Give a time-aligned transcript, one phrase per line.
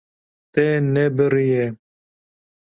[0.53, 0.63] Te
[0.93, 1.63] nebiriye.